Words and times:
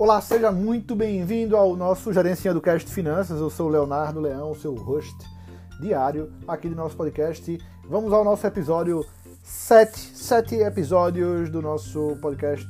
Olá, 0.00 0.20
seja 0.20 0.52
muito 0.52 0.94
bem-vindo 0.94 1.56
ao 1.56 1.74
nosso 1.74 2.12
Gerenciando 2.12 2.60
do 2.60 2.62
Cast 2.62 2.88
Finanças. 2.88 3.40
Eu 3.40 3.50
sou 3.50 3.68
Leonardo 3.68 4.20
Leão, 4.20 4.54
seu 4.54 4.72
host 4.72 5.12
diário 5.80 6.30
aqui 6.46 6.68
do 6.68 6.76
nosso 6.76 6.96
podcast. 6.96 7.58
Vamos 7.84 8.12
ao 8.12 8.22
nosso 8.22 8.46
episódio 8.46 9.04
7, 9.42 9.98
sete 9.98 10.54
episódios 10.54 11.50
do 11.50 11.60
nosso 11.60 12.16
podcast 12.22 12.68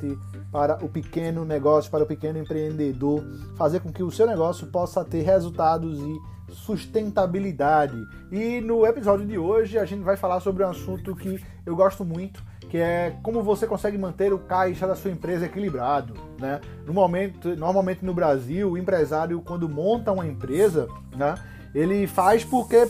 para 0.51 0.83
o 0.83 0.89
pequeno 0.89 1.45
negócio, 1.45 1.91
para 1.91 2.05
o 2.05 2.07
pequeno 2.07 2.39
empreendedor, 2.39 3.23
fazer 3.59 3.81
com 3.81 3.93
que 3.93 4.03
o 4.03 4.11
seu 4.11 4.27
negócio 4.27 4.67
possa 4.69 5.05
ter 5.05 5.21
resultados 5.21 5.99
e 5.99 6.55
sustentabilidade. 6.55 8.03
E 8.33 8.59
no 8.63 8.87
episódio 8.87 9.27
de 9.27 9.37
hoje 9.37 9.79
a 9.79 9.85
gente 9.85 10.03
vai 10.03 10.17
falar 10.17 10.41
sobre 10.41 10.65
um 10.65 10.71
assunto 10.71 11.15
que 11.15 11.39
eu 11.67 11.77
gosto 11.77 12.07
muito, 12.07 12.43
que 12.69 12.77
é 12.77 13.17
como 13.23 13.43
você 13.43 13.67
consegue 13.67 13.97
manter 13.97 14.33
o 14.33 14.39
caixa 14.39 14.87
da 14.87 14.95
sua 14.95 15.11
empresa 15.11 15.47
equilibrado. 15.47 16.15
Né? 16.39 16.61
No 16.87 16.93
momento, 16.93 17.57
normalmente 17.57 18.05
no 18.05 18.13
Brasil, 18.13 18.71
o 18.71 18.79
empresário, 18.79 19.41
quando 19.41 19.69
monta 19.69 20.13
uma 20.13 20.27
empresa, 20.27 20.89
né, 21.17 21.35
ele 21.75 22.07
faz 22.07 22.45
porque 22.45 22.89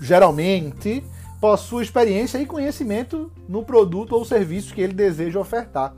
geralmente 0.00 1.04
possui 1.40 1.82
experiência 1.82 2.38
e 2.38 2.46
conhecimento 2.46 3.30
no 3.48 3.64
produto 3.64 4.12
ou 4.12 4.24
serviço 4.24 4.74
que 4.74 4.80
ele 4.80 4.92
deseja 4.92 5.38
ofertar. 5.38 5.92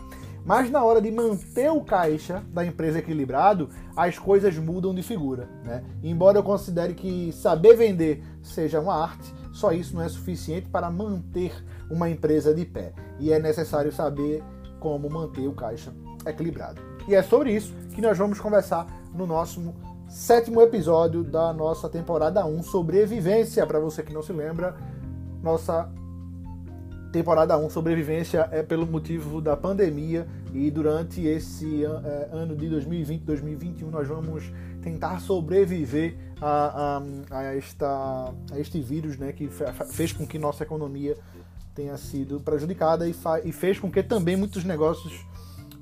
Mas 0.45 0.71
na 0.71 0.83
hora 0.83 1.01
de 1.01 1.11
manter 1.11 1.71
o 1.71 1.83
caixa 1.83 2.43
da 2.55 2.65
empresa 2.65 3.01
equilibrado, 3.01 3.69
as 3.95 4.19
coisas 4.19 4.57
mudam 4.57 4.95
de 4.95 5.03
figura. 5.03 5.47
Né? 5.63 5.85
Embora 6.03 6.39
eu 6.39 6.43
considere 6.43 6.95
que 6.95 7.31
saber 7.33 7.77
vender 7.77 8.25
seja 8.43 8.81
uma 8.81 8.95
arte, 8.95 9.31
só 9.53 9.73
isso 9.73 9.95
não 9.95 10.03
é 10.03 10.09
suficiente 10.09 10.69
para 10.69 10.91
manter 10.91 11.53
uma 11.91 12.09
empresa 12.09 12.55
de 12.55 12.65
pé. 12.65 12.93
E 13.19 13.33
é 13.33 13.39
necessário 13.39 13.93
saber 13.93 14.43
como 14.81 15.09
manter 15.11 15.47
o 15.47 15.53
caixa 15.53 15.93
equilibrado. 16.27 16.81
E 17.07 17.15
é 17.15 17.23
sobre 17.23 17.53
isso 17.53 17.75
que 17.95 18.01
nós 18.01 18.17
vamos 18.17 18.39
conversar 18.39 18.87
no 19.15 19.27
nosso 19.27 19.75
sétimo 20.09 20.61
episódio 20.63 21.23
da 21.23 21.53
nossa 21.53 21.89
temporada 21.89 22.45
1, 22.45 22.63
Sobrevivência. 22.63 23.67
Para 23.67 23.81
você 23.81 24.03
que 24.03 24.13
não 24.13 24.23
se 24.23 24.33
lembra, 24.33 24.77
nossa 25.43 25.91
temporada 27.13 27.57
1 27.57 27.71
sobrevivência 27.71 28.49
é 28.53 28.63
pelo 28.63 28.87
motivo 28.87 29.41
da 29.41 29.57
pandemia 29.57 30.27
e 30.53 30.71
durante 30.71 31.27
esse 31.27 31.85
é, 31.85 32.29
ano 32.33 32.55
de 32.55 32.69
2020 32.69 33.23
2021 33.23 33.91
nós 33.91 34.07
vamos 34.07 34.53
tentar 34.83 35.21
sobreviver 35.21 36.17
a, 36.41 36.99
a, 37.31 37.39
a, 37.39 37.43
esta, 37.55 38.33
a 38.53 38.59
este 38.59 38.81
vírus 38.81 39.17
né, 39.17 39.33
que 39.33 39.49
fez 39.91 40.13
com 40.13 40.27
que 40.27 40.39
nossa 40.39 40.63
economia 40.63 41.17
tenha 41.79 41.97
sido 41.97 42.41
prejudicada 42.41 43.09
e, 43.09 43.15
e 43.45 43.53
fez 43.53 43.79
com 43.79 43.89
que 43.89 44.03
também 44.03 44.37
muitos 44.37 44.65
negócios 44.65 45.13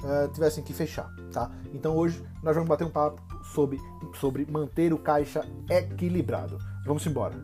uh, 0.03 0.31
tivessem 0.31 0.63
que 0.63 0.75
fechar. 0.75 1.11
Tá? 1.33 1.51
Então 1.73 1.97
hoje 1.97 2.23
nós 2.43 2.55
vamos 2.55 2.69
bater 2.69 2.85
um 2.85 2.91
papo 2.91 3.23
sobre, 3.55 3.81
sobre 4.21 4.45
manter 4.45 4.93
o 4.93 4.99
caixa 4.99 5.43
equilibrado. 5.71 6.59
Vamos 6.85 7.07
embora. 7.07 7.35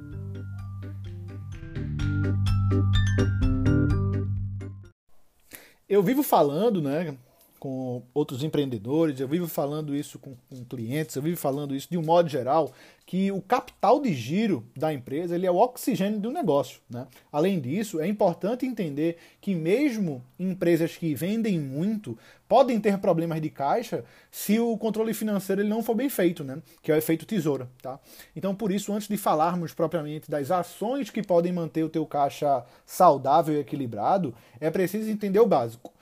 Eu 5.88 6.02
vivo 6.02 6.22
falando, 6.22 6.82
né, 6.82 7.16
com 7.62 8.02
outros 8.12 8.42
empreendedores, 8.42 9.20
eu 9.20 9.28
vivo 9.28 9.46
falando 9.46 9.94
isso 9.94 10.18
com, 10.18 10.34
com, 10.50 10.64
clientes, 10.64 11.14
eu 11.14 11.22
vivo 11.22 11.36
falando 11.36 11.76
isso 11.76 11.86
de 11.88 11.96
um 11.96 12.02
modo 12.02 12.28
geral, 12.28 12.72
que 13.06 13.30
o 13.30 13.40
capital 13.40 14.00
de 14.00 14.12
giro 14.12 14.66
da 14.76 14.92
empresa 14.92 15.36
ele 15.36 15.46
é 15.46 15.50
o 15.50 15.54
oxigênio 15.54 16.18
do 16.18 16.32
negócio. 16.32 16.80
Né? 16.90 17.06
Além 17.30 17.60
disso, 17.60 18.00
é 18.00 18.08
importante 18.08 18.66
entender 18.66 19.16
que 19.40 19.54
mesmo 19.54 20.24
empresas 20.40 20.96
que 20.96 21.14
vendem 21.14 21.60
muito 21.60 22.18
podem 22.48 22.80
ter 22.80 22.98
problemas 22.98 23.40
de 23.40 23.48
caixa 23.48 24.04
se 24.28 24.58
o 24.58 24.76
controle 24.76 25.14
financeiro 25.14 25.62
ele 25.62 25.68
não 25.68 25.84
for 25.84 25.94
bem 25.94 26.08
feito, 26.08 26.42
né? 26.42 26.60
que 26.82 26.90
é 26.90 26.96
o 26.96 26.98
efeito 26.98 27.24
tesoura. 27.24 27.70
Tá? 27.80 28.00
Então, 28.34 28.56
por 28.56 28.72
isso, 28.72 28.92
antes 28.92 29.06
de 29.06 29.16
falarmos 29.16 29.72
propriamente 29.72 30.28
das 30.28 30.50
ações 30.50 31.10
que 31.10 31.22
podem 31.22 31.52
manter 31.52 31.84
o 31.84 31.88
teu 31.88 32.04
caixa 32.04 32.64
saudável 32.84 33.54
e 33.54 33.60
equilibrado, 33.60 34.34
é 34.58 34.68
preciso 34.68 35.08
entender 35.08 35.38
o 35.38 35.46
básico 35.46 35.92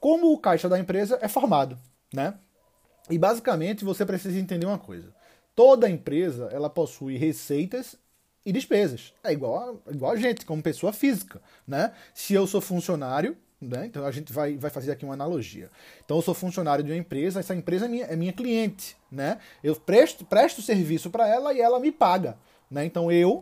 como 0.00 0.32
o 0.32 0.38
caixa 0.38 0.68
da 0.68 0.78
empresa 0.78 1.18
é 1.20 1.28
formado, 1.28 1.78
né? 2.12 2.34
E 3.08 3.18
basicamente 3.18 3.84
você 3.84 4.04
precisa 4.04 4.38
entender 4.38 4.66
uma 4.66 4.78
coisa. 4.78 5.14
Toda 5.54 5.88
empresa 5.88 6.48
ela 6.52 6.68
possui 6.68 7.16
receitas 7.16 7.96
e 8.44 8.52
despesas. 8.52 9.12
É 9.24 9.32
igual, 9.32 9.80
igual 9.90 10.12
a 10.12 10.16
gente, 10.16 10.44
como 10.44 10.62
pessoa 10.62 10.92
física, 10.92 11.40
né? 11.66 11.92
Se 12.14 12.34
eu 12.34 12.46
sou 12.46 12.60
funcionário, 12.60 13.36
né? 13.60 13.86
Então 13.86 14.04
a 14.04 14.10
gente 14.10 14.32
vai, 14.32 14.56
vai 14.56 14.70
fazer 14.70 14.92
aqui 14.92 15.04
uma 15.04 15.14
analogia. 15.14 15.70
Então 16.04 16.18
eu 16.18 16.22
sou 16.22 16.34
funcionário 16.34 16.84
de 16.84 16.92
uma 16.92 16.98
empresa, 16.98 17.40
essa 17.40 17.54
empresa 17.54 17.86
é 17.86 17.88
minha, 17.88 18.04
é 18.04 18.16
minha 18.16 18.32
cliente, 18.32 18.96
né? 19.10 19.38
Eu 19.62 19.74
presto, 19.74 20.24
presto 20.24 20.62
serviço 20.62 21.10
para 21.10 21.26
ela 21.28 21.52
e 21.52 21.60
ela 21.60 21.80
me 21.80 21.90
paga, 21.90 22.36
né? 22.70 22.84
Então 22.84 23.10
eu 23.10 23.40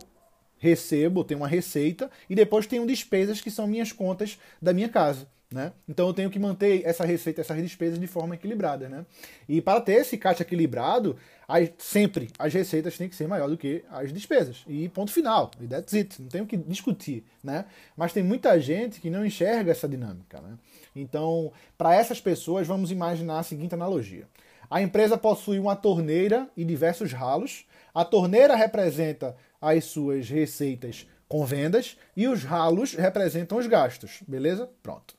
recebo, 0.57 1.23
tenho 1.23 1.41
uma 1.41 1.47
receita 1.47 2.09
e 2.29 2.35
depois 2.35 2.65
tenho 2.65 2.87
despesas 2.87 3.41
que 3.41 3.51
são 3.51 3.67
minhas 3.67 3.91
contas 3.91 4.39
da 4.61 4.73
minha 4.73 4.89
casa. 4.89 5.27
Né? 5.51 5.71
Então 5.87 6.07
eu 6.07 6.13
tenho 6.13 6.29
que 6.29 6.39
manter 6.39 6.81
essa 6.85 7.05
receita, 7.05 7.41
essas 7.41 7.61
despesas 7.61 7.99
de 7.99 8.07
forma 8.07 8.35
equilibrada. 8.35 8.89
Né? 8.89 9.05
E 9.47 9.61
para 9.61 9.79
ter 9.79 9.93
esse 9.93 10.17
caixa 10.17 10.41
equilibrado, 10.41 11.15
as, 11.47 11.69
sempre 11.77 12.29
as 12.39 12.53
receitas 12.53 12.97
têm 12.97 13.07
que 13.07 13.15
ser 13.15 13.27
maior 13.27 13.47
do 13.47 13.57
que 13.57 13.83
as 13.89 14.11
despesas. 14.11 14.63
E 14.67 14.89
ponto 14.89 15.11
final. 15.11 15.51
E 15.61 15.67
that's 15.67 15.93
it. 15.93 16.21
Não 16.21 16.29
tenho 16.29 16.45
que 16.45 16.57
discutir. 16.57 17.23
Né? 17.43 17.65
Mas 17.95 18.11
tem 18.11 18.23
muita 18.23 18.59
gente 18.59 18.99
que 18.99 19.09
não 19.09 19.25
enxerga 19.25 19.71
essa 19.71 19.87
dinâmica. 19.87 20.41
Né? 20.41 20.57
Então, 20.95 21.51
para 21.77 21.93
essas 21.93 22.19
pessoas, 22.19 22.65
vamos 22.67 22.91
imaginar 22.91 23.39
a 23.39 23.43
seguinte 23.43 23.75
analogia. 23.75 24.27
A 24.69 24.81
empresa 24.81 25.17
possui 25.17 25.59
uma 25.59 25.75
torneira 25.75 26.49
e 26.57 26.65
diversos 26.65 27.13
ralos. 27.13 27.65
A 27.93 28.03
torneira 28.03 28.55
representa 28.55 29.37
as 29.61 29.85
suas 29.85 30.27
receitas 30.27 31.07
com 31.27 31.45
vendas 31.45 31.97
e 32.15 32.27
os 32.27 32.43
ralos 32.43 32.93
representam 32.93 33.57
os 33.57 33.67
gastos, 33.67 34.21
beleza? 34.27 34.69
Pronto. 34.81 35.15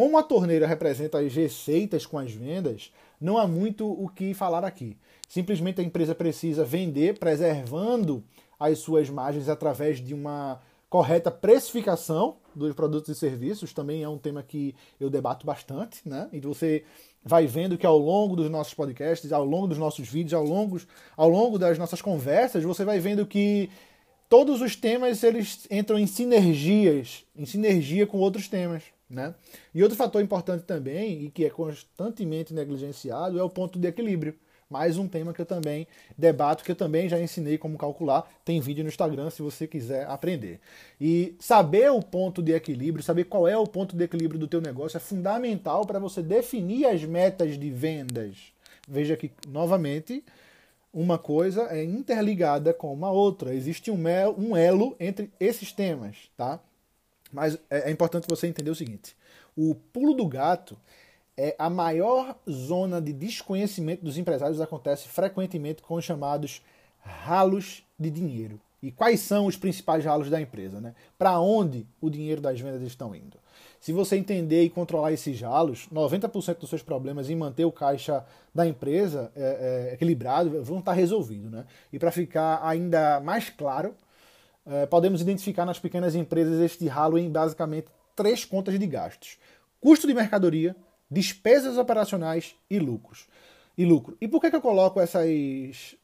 Como 0.00 0.16
a 0.16 0.22
torneira 0.22 0.66
representa 0.66 1.18
as 1.18 1.34
receitas 1.34 2.06
com 2.06 2.18
as 2.18 2.32
vendas, 2.32 2.90
não 3.20 3.36
há 3.36 3.46
muito 3.46 3.86
o 3.86 4.08
que 4.08 4.32
falar 4.32 4.64
aqui. 4.64 4.96
Simplesmente 5.28 5.78
a 5.78 5.84
empresa 5.84 6.14
precisa 6.14 6.64
vender 6.64 7.18
preservando 7.18 8.24
as 8.58 8.78
suas 8.78 9.10
margens 9.10 9.46
através 9.46 10.00
de 10.00 10.14
uma 10.14 10.58
correta 10.88 11.30
precificação 11.30 12.38
dos 12.54 12.74
produtos 12.74 13.10
e 13.10 13.14
serviços. 13.14 13.74
Também 13.74 14.02
é 14.02 14.08
um 14.08 14.16
tema 14.16 14.42
que 14.42 14.74
eu 14.98 15.10
debato 15.10 15.44
bastante, 15.44 16.00
né? 16.08 16.30
E 16.32 16.40
você 16.40 16.82
vai 17.22 17.46
vendo 17.46 17.76
que 17.76 17.86
ao 17.86 17.98
longo 17.98 18.34
dos 18.34 18.48
nossos 18.48 18.72
podcasts, 18.72 19.30
ao 19.34 19.44
longo 19.44 19.66
dos 19.66 19.76
nossos 19.76 20.08
vídeos, 20.08 20.32
ao 20.32 20.46
longo, 20.46 20.80
ao 21.14 21.28
longo 21.28 21.58
das 21.58 21.76
nossas 21.76 22.00
conversas, 22.00 22.64
você 22.64 22.86
vai 22.86 23.00
vendo 23.00 23.26
que 23.26 23.68
todos 24.30 24.62
os 24.62 24.74
temas 24.74 25.22
eles 25.22 25.66
entram 25.70 25.98
em 25.98 26.06
sinergias, 26.06 27.26
em 27.36 27.44
sinergia 27.44 28.06
com 28.06 28.16
outros 28.16 28.48
temas. 28.48 28.82
Né? 29.10 29.34
E 29.74 29.82
outro 29.82 29.98
fator 29.98 30.22
importante 30.22 30.62
também, 30.62 31.24
e 31.24 31.30
que 31.30 31.44
é 31.44 31.50
constantemente 31.50 32.54
negligenciado, 32.54 33.38
é 33.38 33.42
o 33.42 33.50
ponto 33.50 33.76
de 33.76 33.88
equilíbrio. 33.88 34.36
Mais 34.70 34.96
um 34.96 35.08
tema 35.08 35.32
que 35.32 35.40
eu 35.40 35.46
também 35.46 35.84
debato, 36.16 36.62
que 36.62 36.70
eu 36.70 36.76
também 36.76 37.08
já 37.08 37.20
ensinei 37.20 37.58
como 37.58 37.76
calcular. 37.76 38.30
Tem 38.44 38.60
vídeo 38.60 38.84
no 38.84 38.88
Instagram 38.88 39.28
se 39.28 39.42
você 39.42 39.66
quiser 39.66 40.06
aprender. 40.06 40.60
E 41.00 41.34
saber 41.40 41.90
o 41.90 42.00
ponto 42.00 42.40
de 42.40 42.52
equilíbrio, 42.52 43.02
saber 43.02 43.24
qual 43.24 43.48
é 43.48 43.56
o 43.56 43.66
ponto 43.66 43.96
de 43.96 44.04
equilíbrio 44.04 44.38
do 44.38 44.46
teu 44.46 44.60
negócio 44.60 44.96
é 44.96 45.00
fundamental 45.00 45.84
para 45.84 45.98
você 45.98 46.22
definir 46.22 46.86
as 46.86 47.02
metas 47.02 47.58
de 47.58 47.68
vendas. 47.68 48.36
Veja 48.88 49.16
que, 49.16 49.32
novamente, 49.48 50.24
uma 50.94 51.18
coisa 51.18 51.62
é 51.62 51.82
interligada 51.82 52.72
com 52.72 52.92
uma 52.92 53.10
outra. 53.10 53.52
Existe 53.52 53.90
um 53.90 54.56
elo 54.56 54.94
entre 55.00 55.32
esses 55.40 55.72
temas, 55.72 56.30
tá? 56.36 56.60
Mas 57.32 57.58
é, 57.68 57.88
é 57.88 57.90
importante 57.90 58.26
você 58.28 58.46
entender 58.46 58.70
o 58.70 58.74
seguinte: 58.74 59.16
o 59.56 59.74
pulo 59.74 60.14
do 60.14 60.26
gato 60.26 60.76
é 61.36 61.54
a 61.58 61.70
maior 61.70 62.36
zona 62.48 63.00
de 63.00 63.12
desconhecimento 63.12 64.04
dos 64.04 64.18
empresários 64.18 64.60
acontece 64.60 65.08
frequentemente 65.08 65.82
com 65.82 65.94
os 65.94 66.04
chamados 66.04 66.62
ralos 67.00 67.82
de 67.98 68.10
dinheiro. 68.10 68.60
E 68.82 68.90
quais 68.90 69.20
são 69.20 69.46
os 69.46 69.56
principais 69.56 70.04
ralos 70.04 70.30
da 70.30 70.40
empresa? 70.40 70.80
Né? 70.80 70.94
Para 71.18 71.38
onde 71.38 71.86
o 72.00 72.08
dinheiro 72.08 72.40
das 72.40 72.58
vendas 72.58 72.80
estão 72.82 73.14
indo? 73.14 73.38
Se 73.78 73.92
você 73.92 74.16
entender 74.16 74.62
e 74.62 74.70
controlar 74.70 75.12
esses 75.12 75.40
ralos, 75.40 75.86
90% 75.92 76.58
dos 76.58 76.68
seus 76.68 76.82
problemas 76.82 77.28
em 77.28 77.36
manter 77.36 77.64
o 77.64 77.72
caixa 77.72 78.24
da 78.54 78.66
empresa 78.66 79.30
é, 79.34 79.88
é, 79.90 79.94
equilibrado 79.94 80.62
vão 80.62 80.78
estar 80.78 80.92
resolvidos. 80.92 81.50
Né? 81.50 81.64
E 81.92 81.98
para 81.98 82.10
ficar 82.10 82.60
ainda 82.62 83.20
mais 83.20 83.50
claro, 83.50 83.94
é, 84.70 84.86
podemos 84.86 85.20
identificar 85.20 85.66
nas 85.66 85.80
pequenas 85.80 86.14
empresas 86.14 86.60
este 86.60 86.86
ralo 86.86 87.18
em 87.18 87.28
basicamente 87.28 87.88
três 88.14 88.44
contas 88.44 88.78
de 88.78 88.86
gastos: 88.86 89.36
custo 89.80 90.06
de 90.06 90.14
mercadoria, 90.14 90.76
despesas 91.10 91.76
operacionais 91.76 92.54
e 92.70 92.78
lucros. 92.78 93.26
E 93.76 93.84
lucro. 93.84 94.16
E 94.20 94.28
por 94.28 94.40
que, 94.40 94.50
que 94.50 94.56
eu 94.56 94.60
coloco 94.60 95.00
essas, 95.00 95.96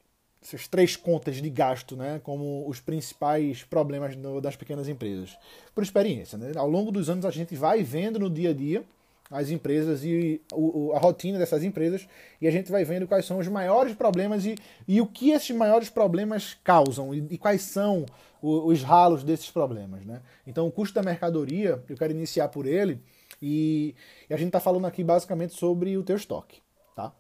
essas 0.42 0.66
três 0.66 0.96
contas 0.96 1.36
de 1.36 1.50
gasto 1.50 1.94
né, 1.94 2.20
como 2.24 2.66
os 2.68 2.80
principais 2.80 3.62
problemas 3.62 4.16
das 4.42 4.56
pequenas 4.56 4.88
empresas? 4.88 5.36
Por 5.74 5.84
experiência. 5.84 6.36
Né? 6.36 6.52
Ao 6.56 6.68
longo 6.68 6.90
dos 6.90 7.08
anos 7.08 7.24
a 7.24 7.30
gente 7.30 7.54
vai 7.54 7.82
vendo 7.82 8.18
no 8.18 8.30
dia 8.30 8.50
a 8.50 8.54
dia 8.54 8.84
as 9.30 9.50
empresas 9.50 10.04
e 10.04 10.40
o, 10.52 10.92
a 10.94 10.98
rotina 10.98 11.38
dessas 11.38 11.64
empresas 11.64 12.06
e 12.40 12.46
a 12.46 12.50
gente 12.50 12.70
vai 12.70 12.84
vendo 12.84 13.08
quais 13.08 13.24
são 13.24 13.38
os 13.38 13.48
maiores 13.48 13.94
problemas 13.94 14.44
e, 14.44 14.54
e 14.86 15.00
o 15.00 15.06
que 15.06 15.30
esses 15.30 15.54
maiores 15.54 15.90
problemas 15.90 16.56
causam 16.62 17.14
e, 17.14 17.26
e 17.30 17.38
quais 17.38 17.62
são 17.62 18.06
os, 18.40 18.78
os 18.78 18.82
ralos 18.82 19.24
desses 19.24 19.50
problemas. 19.50 20.04
Né? 20.04 20.20
Então, 20.46 20.66
o 20.66 20.72
custo 20.72 20.94
da 20.94 21.02
mercadoria, 21.02 21.82
eu 21.88 21.96
quero 21.96 22.12
iniciar 22.12 22.48
por 22.48 22.66
ele 22.66 23.00
e, 23.42 23.94
e 24.30 24.34
a 24.34 24.36
gente 24.36 24.48
está 24.48 24.60
falando 24.60 24.86
aqui 24.86 25.02
basicamente 25.02 25.54
sobre 25.54 25.96
o 25.96 26.02
teu 26.02 26.16
estoque. 26.16 26.60
Tá? 26.94 27.12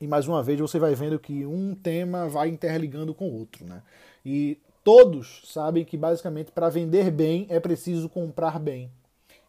E 0.00 0.06
mais 0.06 0.26
uma 0.26 0.42
vez 0.42 0.58
você 0.58 0.78
vai 0.78 0.94
vendo 0.94 1.18
que 1.18 1.46
um 1.46 1.74
tema 1.74 2.28
vai 2.28 2.48
interligando 2.48 3.14
com 3.14 3.28
o 3.28 3.38
outro. 3.38 3.64
Né? 3.64 3.82
E 4.24 4.58
todos 4.82 5.42
sabem 5.46 5.84
que 5.84 5.96
basicamente 5.96 6.50
para 6.50 6.68
vender 6.68 7.10
bem 7.10 7.46
é 7.48 7.60
preciso 7.60 8.08
comprar 8.08 8.58
bem. 8.58 8.90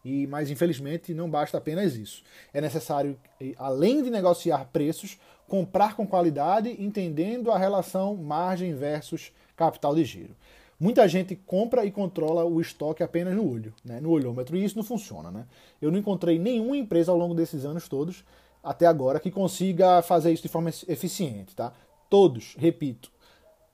E, 0.04 0.26
mas 0.26 0.50
infelizmente 0.50 1.14
não 1.14 1.30
basta 1.30 1.58
apenas 1.58 1.94
isso. 1.94 2.22
É 2.52 2.60
necessário, 2.60 3.18
além 3.56 4.02
de 4.02 4.10
negociar 4.10 4.68
preços, 4.72 5.18
comprar 5.46 5.94
com 5.94 6.06
qualidade, 6.06 6.76
entendendo 6.82 7.50
a 7.50 7.58
relação 7.58 8.16
margem 8.16 8.74
versus 8.74 9.32
capital 9.56 9.94
de 9.94 10.04
giro. 10.04 10.34
Muita 10.78 11.06
gente 11.06 11.36
compra 11.36 11.84
e 11.84 11.92
controla 11.92 12.44
o 12.44 12.60
estoque 12.60 13.04
apenas 13.04 13.36
no 13.36 13.48
olho, 13.48 13.72
né, 13.84 14.00
no 14.00 14.10
olhômetro, 14.10 14.56
e 14.56 14.64
isso 14.64 14.76
não 14.76 14.82
funciona. 14.82 15.30
Né? 15.30 15.46
Eu 15.80 15.92
não 15.92 15.98
encontrei 15.98 16.38
nenhuma 16.38 16.76
empresa 16.76 17.12
ao 17.12 17.18
longo 17.18 17.34
desses 17.34 17.64
anos 17.64 17.88
todos, 17.88 18.24
até 18.64 18.86
agora, 18.86 19.20
que 19.20 19.30
consiga 19.30 20.02
fazer 20.02 20.32
isso 20.32 20.42
de 20.42 20.48
forma 20.48 20.70
eficiente. 20.88 21.54
Tá? 21.54 21.72
Todos, 22.10 22.56
repito, 22.58 23.12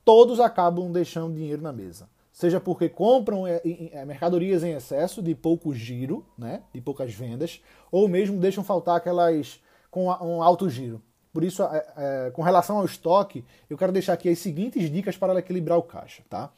todos 0.05 0.39
acabam 0.39 0.93
deixando 0.93 1.35
dinheiro 1.35 1.63
na 1.63 1.73
mesa 1.73 2.07
seja 2.39 2.61
porque 2.61 2.89
compram 2.89 3.49
é, 3.49 3.61
é, 3.65 4.05
mercadorias 4.05 4.63
em 4.63 4.71
excesso, 4.71 5.21
de 5.21 5.35
pouco 5.35 5.75
giro, 5.75 6.25
né, 6.39 6.63
de 6.73 6.81
poucas 6.81 7.13
vendas, 7.13 7.61
ou 7.91 8.07
mesmo 8.07 8.39
deixam 8.39 8.63
faltar 8.63 8.97
aquelas 8.97 9.61
com 9.91 10.07
um 10.07 10.41
alto 10.41 10.71
giro. 10.71 11.03
Por 11.33 11.43
isso, 11.43 11.65
é, 11.65 12.31
com 12.33 12.41
relação 12.41 12.79
ao 12.79 12.85
estoque, 12.85 13.45
eu 13.69 13.77
quero 13.77 13.91
deixar 13.91 14.13
aqui 14.13 14.29
as 14.29 14.39
seguintes 14.39 14.89
dicas 14.89 15.17
para 15.17 15.37
equilibrar 15.37 15.79
o 15.79 15.83
caixa. 15.83 16.23
Tá? 16.31 16.53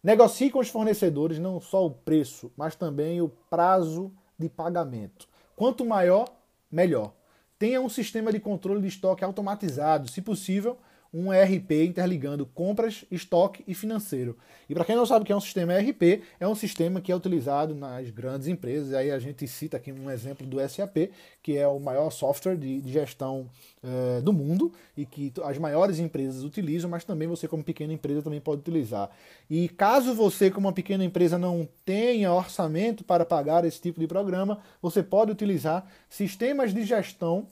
Negocie 0.00 0.52
com 0.52 0.60
os 0.60 0.68
fornecedores 0.68 1.40
não 1.40 1.60
só 1.60 1.84
o 1.84 1.90
preço, 1.90 2.52
mas 2.56 2.76
também 2.76 3.20
o 3.20 3.28
prazo 3.50 4.12
de 4.38 4.48
pagamento. 4.48 5.26
Quanto 5.56 5.84
maior, 5.84 6.28
melhor. 6.70 7.12
Tenha 7.58 7.80
um 7.80 7.88
sistema 7.88 8.32
de 8.32 8.38
controle 8.38 8.80
de 8.80 8.86
estoque 8.86 9.24
automatizado, 9.24 10.08
se 10.08 10.22
possível, 10.22 10.78
um 11.12 11.32
ERP 11.32 11.72
interligando 11.86 12.44
compras, 12.44 13.04
estoque 13.10 13.64
e 13.66 13.74
financeiro. 13.74 14.36
E 14.68 14.74
para 14.74 14.84
quem 14.84 14.94
não 14.94 15.06
sabe 15.06 15.22
o 15.22 15.26
que 15.26 15.32
é 15.32 15.36
um 15.36 15.40
sistema 15.40 15.74
ERP, 15.74 16.22
é 16.38 16.46
um 16.46 16.54
sistema 16.54 17.00
que 17.00 17.10
é 17.10 17.16
utilizado 17.16 17.74
nas 17.74 18.10
grandes 18.10 18.48
empresas. 18.48 18.92
Aí 18.92 19.10
a 19.10 19.18
gente 19.18 19.46
cita 19.48 19.78
aqui 19.78 19.90
um 19.90 20.10
exemplo 20.10 20.46
do 20.46 20.58
SAP, 20.68 21.10
que 21.42 21.56
é 21.56 21.66
o 21.66 21.78
maior 21.78 22.10
software 22.10 22.56
de, 22.56 22.80
de 22.80 22.92
gestão 22.92 23.48
é, 23.82 24.20
do 24.20 24.32
mundo 24.32 24.72
e 24.96 25.06
que 25.06 25.32
as 25.44 25.56
maiores 25.56 25.98
empresas 25.98 26.44
utilizam, 26.44 26.90
mas 26.90 27.04
também 27.04 27.26
você 27.26 27.48
como 27.48 27.64
pequena 27.64 27.92
empresa 27.92 28.22
também 28.22 28.40
pode 28.40 28.60
utilizar. 28.60 29.10
E 29.48 29.68
caso 29.68 30.14
você 30.14 30.50
como 30.50 30.66
uma 30.66 30.72
pequena 30.72 31.04
empresa 31.04 31.38
não 31.38 31.66
tenha 31.84 32.32
orçamento 32.32 33.04
para 33.04 33.24
pagar 33.24 33.64
esse 33.64 33.80
tipo 33.80 33.98
de 33.98 34.06
programa, 34.06 34.60
você 34.82 35.02
pode 35.02 35.32
utilizar 35.32 35.86
sistemas 36.08 36.74
de 36.74 36.84
gestão 36.84 37.46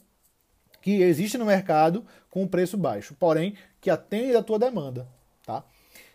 que 0.87 1.03
existe 1.03 1.37
no 1.37 1.45
mercado 1.45 2.05
com 2.31 2.47
preço 2.47 2.77
baixo, 2.79 3.17
porém 3.19 3.57
que 3.81 3.91
atende 3.91 4.37
à 4.37 4.41
tua 4.41 4.57
demanda, 4.57 5.09
tá? 5.45 5.65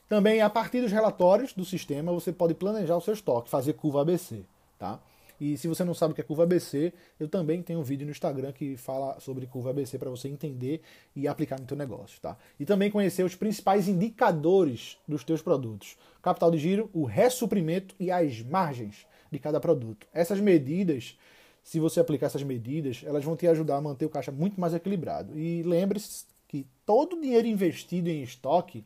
Também 0.07 0.39
a 0.39 0.49
partir 0.49 0.79
dos 0.79 0.93
relatórios 0.93 1.51
do 1.51 1.65
sistema 1.65 2.13
você 2.13 2.31
pode 2.31 2.53
planejar 2.53 2.95
o 2.95 3.01
seu 3.01 3.13
estoque, 3.13 3.49
fazer 3.49 3.73
curva 3.73 3.99
ABC, 3.99 4.45
tá? 4.79 4.97
E 5.41 5.57
se 5.57 5.67
você 5.67 5.83
não 5.83 5.93
sabe 5.93 6.13
o 6.13 6.15
que 6.15 6.21
é 6.21 6.23
curva 6.23 6.43
ABC, 6.43 6.93
eu 7.19 7.27
também 7.27 7.61
tenho 7.61 7.81
um 7.81 7.83
vídeo 7.83 8.05
no 8.05 8.11
Instagram 8.11 8.53
que 8.53 8.77
fala 8.77 9.19
sobre 9.19 9.45
curva 9.45 9.71
ABC 9.71 9.97
para 9.97 10.09
você 10.09 10.29
entender 10.29 10.81
e 11.13 11.27
aplicar 11.27 11.59
no 11.59 11.65
teu 11.65 11.75
negócio, 11.75 12.21
tá? 12.21 12.37
E 12.57 12.63
também 12.63 12.89
conhecer 12.89 13.25
os 13.25 13.35
principais 13.35 13.89
indicadores 13.89 14.97
dos 15.05 15.25
teus 15.25 15.41
produtos. 15.41 15.97
Capital 16.21 16.49
de 16.49 16.59
giro, 16.59 16.89
o 16.93 17.03
ressuprimento 17.03 17.93
e 17.99 18.09
as 18.09 18.41
margens 18.41 19.05
de 19.29 19.37
cada 19.37 19.59
produto. 19.59 20.07
Essas 20.13 20.39
medidas 20.39 21.17
se 21.63 21.79
você 21.79 21.99
aplicar 21.99 22.27
essas 22.27 22.43
medidas, 22.43 23.01
elas 23.05 23.23
vão 23.23 23.35
te 23.35 23.47
ajudar 23.47 23.77
a 23.77 23.81
manter 23.81 24.05
o 24.05 24.09
caixa 24.09 24.31
muito 24.31 24.59
mais 24.59 24.73
equilibrado. 24.73 25.37
E 25.37 25.63
lembre-se 25.63 26.25
que 26.47 26.65
todo 26.85 27.15
o 27.15 27.21
dinheiro 27.21 27.47
investido 27.47 28.09
em 28.09 28.23
estoque 28.23 28.83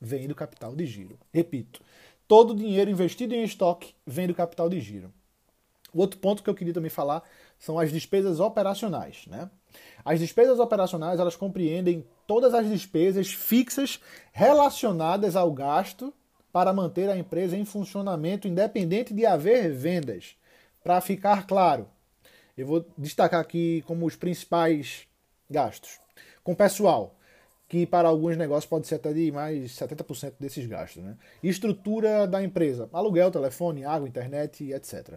vem 0.00 0.26
do 0.26 0.34
capital 0.34 0.74
de 0.74 0.84
giro. 0.84 1.18
Repito, 1.32 1.80
todo 2.26 2.50
o 2.50 2.56
dinheiro 2.56 2.90
investido 2.90 3.34
em 3.34 3.44
estoque 3.44 3.94
vem 4.06 4.26
do 4.26 4.34
capital 4.34 4.68
de 4.68 4.80
giro. 4.80 5.12
O 5.92 6.00
outro 6.00 6.18
ponto 6.18 6.42
que 6.42 6.50
eu 6.50 6.54
queria 6.54 6.74
também 6.74 6.90
falar 6.90 7.22
são 7.58 7.78
as 7.78 7.92
despesas 7.92 8.40
operacionais. 8.40 9.26
Né? 9.26 9.48
As 10.04 10.18
despesas 10.18 10.58
operacionais 10.58 11.20
elas 11.20 11.36
compreendem 11.36 12.04
todas 12.26 12.54
as 12.54 12.68
despesas 12.68 13.28
fixas 13.32 14.00
relacionadas 14.32 15.36
ao 15.36 15.52
gasto 15.52 16.12
para 16.52 16.72
manter 16.72 17.08
a 17.08 17.16
empresa 17.16 17.56
em 17.56 17.64
funcionamento 17.64 18.48
independente 18.48 19.14
de 19.14 19.24
haver 19.24 19.72
vendas. 19.72 20.34
Para 20.82 21.00
ficar 21.00 21.46
claro, 21.46 21.86
eu 22.56 22.66
vou 22.66 22.86
destacar 22.96 23.40
aqui 23.40 23.82
como 23.86 24.06
os 24.06 24.16
principais 24.16 25.06
gastos. 25.50 26.00
Com 26.42 26.54
pessoal, 26.54 27.14
que 27.68 27.86
para 27.86 28.08
alguns 28.08 28.36
negócios 28.36 28.66
pode 28.66 28.86
ser 28.86 28.96
até 28.96 29.14
de 29.14 29.32
mais 29.32 29.72
70% 29.72 30.34
desses 30.38 30.66
gastos. 30.66 31.02
Né? 31.02 31.16
Estrutura 31.42 32.26
da 32.26 32.42
empresa, 32.42 32.86
aluguel, 32.92 33.30
telefone, 33.30 33.82
água, 33.82 34.06
internet, 34.06 34.70
etc. 34.70 35.14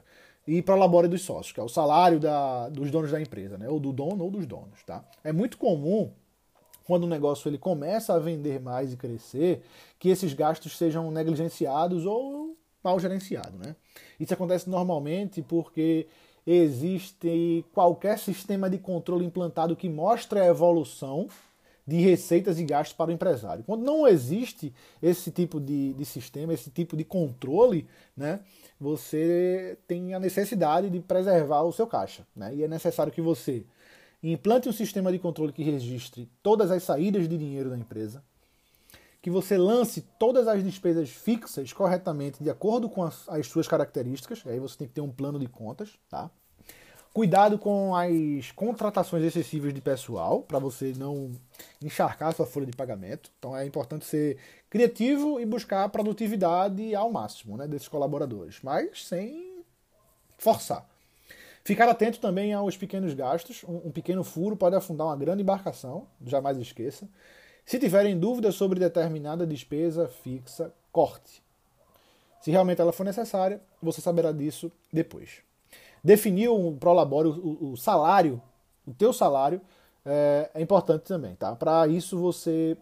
E 0.48 0.62
para 0.62 0.76
o 0.76 0.78
labore 0.78 1.10
dos 1.10 1.22
sócios, 1.24 1.52
que 1.52 1.60
é 1.60 1.64
o 1.64 1.68
salário 1.68 2.18
da, 2.18 2.70
dos 2.70 2.90
donos 2.92 3.12
da 3.12 3.20
empresa, 3.20 3.58
né? 3.58 3.68
ou 3.68 3.78
do 3.78 3.92
dono 3.92 4.24
ou 4.24 4.32
dos 4.32 4.46
donos. 4.46 4.82
Tá? 4.84 5.04
É 5.22 5.34
muito 5.34 5.58
comum, 5.58 6.14
quando 6.86 7.04
o 7.04 7.08
negócio 7.08 7.50
ele 7.50 7.58
começa 7.58 8.14
a 8.14 8.20
vender 8.20 8.62
mais 8.62 8.94
e 8.94 8.96
crescer, 8.96 9.62
que 10.00 10.08
esses 10.08 10.34
gastos 10.34 10.78
sejam 10.78 11.12
negligenciados 11.12 12.06
ou 12.06 12.56
mal 12.82 12.98
gerenciados. 13.00 13.60
Né? 13.60 13.76
Isso 14.18 14.34
acontece 14.34 14.70
normalmente 14.70 15.42
porque 15.42 16.08
existe 16.46 17.66
qualquer 17.74 18.20
sistema 18.20 18.70
de 18.70 18.78
controle 18.78 19.26
implantado 19.26 19.76
que 19.76 19.90
mostre 19.90 20.40
a 20.40 20.46
evolução 20.46 21.28
de 21.88 21.98
receitas 21.98 22.60
e 22.60 22.64
gastos 22.64 22.96
para 22.96 23.12
o 23.12 23.14
empresário. 23.14 23.64
Quando 23.64 23.84
não 23.84 24.08
existe 24.08 24.74
esse 25.02 25.30
tipo 25.32 25.60
de, 25.60 25.94
de 25.94 26.06
sistema, 26.06 26.54
esse 26.54 26.72
tipo 26.72 26.98
de 26.98 27.04
controle, 27.04 27.88
né, 28.18 28.40
você 28.80 29.78
tem 29.88 30.14
a 30.14 30.20
necessidade 30.20 30.90
de 30.90 31.00
preservar 31.00 31.62
o 31.62 31.72
seu 31.72 31.86
caixa. 31.86 32.26
Né? 32.36 32.56
E 32.56 32.64
é 32.64 32.68
necessário 32.68 33.14
que 33.14 33.22
você 33.22 33.66
implante 34.24 34.68
um 34.68 34.74
sistema 34.74 35.12
de 35.12 35.20
controle 35.20 35.54
que 35.54 35.64
registre 35.64 36.28
todas 36.42 36.72
as 36.72 36.82
saídas 36.82 37.30
de 37.30 37.38
dinheiro 37.38 37.70
da 37.70 37.78
empresa, 37.78 38.24
que 39.26 39.30
você 39.32 39.58
lance 39.58 40.02
todas 40.20 40.48
as 40.48 40.64
despesas 40.64 41.10
fixas 41.10 41.74
corretamente 41.74 42.44
de 42.44 42.50
acordo 42.52 42.88
com 42.88 43.02
as, 43.02 43.28
as 43.28 43.48
suas 43.48 43.68
características, 43.68 44.44
aí 44.46 44.60
você 44.60 44.78
tem 44.78 44.88
que 44.88 44.94
ter 44.94 45.02
um 45.02 45.10
plano 45.10 45.40
de 45.40 45.48
contas, 45.48 45.98
tá? 46.08 46.30
Cuidado 47.12 47.58
com 47.58 47.96
as 47.96 48.52
contratações 48.52 49.24
excessivas 49.24 49.74
de 49.74 49.82
pessoal, 49.82 50.44
para 50.44 50.60
você 50.60 50.94
não 50.96 51.32
encharcar 51.82 52.30
a 52.30 52.32
sua 52.34 52.46
folha 52.46 52.68
de 52.68 52.78
pagamento. 52.78 53.32
Então 53.40 53.58
é 53.58 53.66
importante 53.66 54.06
ser 54.06 54.38
criativo 54.70 55.40
e 55.40 55.46
buscar 55.48 55.86
a 55.86 55.90
produtividade 55.90 56.94
ao 56.94 57.12
máximo 57.12 57.58
né, 57.58 57.68
desses 57.68 57.88
colaboradores, 57.88 58.60
mas 58.62 59.08
sem 59.08 59.64
forçar. 60.38 60.88
Ficar 61.64 61.90
atento 61.90 62.20
também 62.20 62.54
aos 62.54 62.78
pequenos 62.78 63.12
gastos. 63.16 63.64
Um, 63.68 63.88
um 63.88 63.92
pequeno 63.92 64.24
furo 64.24 64.56
pode 64.56 64.76
afundar 64.76 65.08
uma 65.08 65.18
grande 65.18 65.42
embarcação, 65.42 66.06
jamais 66.24 66.60
esqueça. 66.60 67.10
Se 67.66 67.80
tiverem 67.80 68.18
dúvidas 68.18 68.56
sobre 68.56 68.80
determinada 68.80 69.46
despesa 69.46 70.08
fixa, 70.08 70.72
corte. 70.92 71.44
Se 72.40 72.52
realmente 72.52 72.80
ela 72.80 72.94
for 72.94 73.04
necessária, 73.04 73.60
você 73.82 74.02
saberá 74.02 74.32
disso 74.32 74.72
depois. 74.94 75.42
Definir 76.04 76.50
o 76.50 76.74
prolabore, 76.74 77.30
o, 77.30 77.72
o 77.72 77.76
salário, 77.76 78.40
o 78.86 78.94
teu 78.94 79.12
salário, 79.12 79.60
é, 80.06 80.52
é 80.54 80.62
importante 80.62 81.06
também, 81.06 81.34
tá? 81.34 81.56
Para 81.56 81.88
isso 81.88 82.20
você 82.20 82.78